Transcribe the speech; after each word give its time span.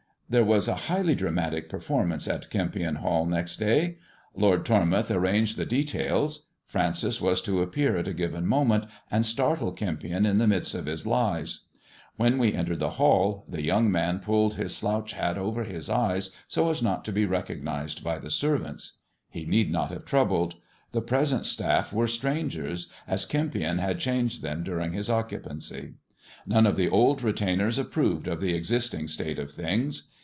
There 0.31 0.45
was 0.45 0.69
a 0.69 0.75
highly 0.87 1.13
dramatic 1.13 1.67
performance 1.67 2.25
at 2.25 2.49
Kempion 2.49 2.99
Hall 2.99 3.25
next 3.25 3.57
day. 3.57 3.97
Lord 4.33 4.63
Tormouth 4.65 5.11
arranged 5.13 5.57
the 5.57 5.65
details. 5.65 6.45
Francis 6.65 7.19
was 7.19 7.41
to 7.41 7.61
appear 7.61 7.97
at 7.97 8.07
a 8.07 8.13
given 8.13 8.45
moment, 8.47 8.85
and 9.11 9.25
startle 9.25 9.73
Kempion 9.73 10.25
in 10.25 10.37
the 10.37 10.47
midst 10.47 10.73
of 10.73 10.85
his 10.85 11.05
lies. 11.05 11.67
When 12.15 12.37
we 12.37 12.53
entered 12.53 12.79
the 12.79 12.91
Hall, 12.91 13.43
the 13.49 13.61
young 13.61 13.91
man 13.91 14.19
pulled 14.19 14.53
his 14.53 14.73
slouch 14.73 15.11
hat 15.11 15.37
over 15.37 15.65
his 15.65 15.89
eyes 15.89 16.31
so 16.47 16.69
as 16.69 16.81
not 16.81 17.03
to 17.03 17.11
be 17.11 17.25
recognized 17.25 18.01
by 18.01 18.17
the 18.17 18.31
servants. 18.31 19.01
He 19.29 19.43
need 19.43 19.69
not 19.69 19.91
have 19.91 20.05
troubled. 20.05 20.55
The 20.93 21.01
present 21.01 21.45
staff 21.45 21.91
were 21.91 22.07
strangers, 22.07 22.87
as 23.05 23.25
Kempion 23.25 23.79
had 23.79 23.99
changed 23.99 24.41
them 24.41 24.63
during 24.63 24.93
his 24.93 25.09
occupancy. 25.09 25.95
None 26.47 26.65
of 26.65 26.77
the 26.77 26.87
old 26.87 27.21
retainers 27.21 27.77
approved 27.77 28.29
of 28.29 28.39
the 28.39 28.53
existing 28.53 29.09
state 29.09 29.37
of 29.37 29.51
things. 29.51 30.03